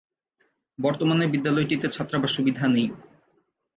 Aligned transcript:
বর্তমানে 0.79 1.25
বিদ্যালয়টিতে 1.27 1.87
ছাত্রাবাস 1.87 2.31
সুবিধা 2.35 2.65
নেই। 2.67 2.87